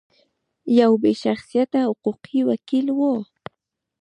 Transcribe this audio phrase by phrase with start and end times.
[0.79, 2.99] یو بې شخصیته حقوقي وکیل و.